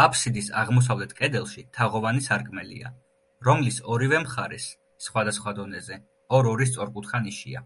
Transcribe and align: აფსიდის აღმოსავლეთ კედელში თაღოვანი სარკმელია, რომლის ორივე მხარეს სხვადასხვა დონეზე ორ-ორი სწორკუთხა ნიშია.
აფსიდის 0.00 0.48
აღმოსავლეთ 0.58 1.12
კედელში 1.20 1.62
თაღოვანი 1.78 2.20
სარკმელია, 2.26 2.90
რომლის 3.48 3.78
ორივე 3.94 4.20
მხარეს 4.26 4.66
სხვადასხვა 5.06 5.54
დონეზე 5.56 5.98
ორ-ორი 6.38 6.68
სწორკუთხა 6.70 7.22
ნიშია. 7.26 7.64